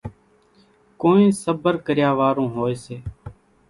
ڪونئين 1.01 1.31
صڀر 1.43 1.73
ڪريا 1.85 2.09
وارون 2.19 2.47
هوئيَ 2.55 2.75
سي۔ 2.83 2.97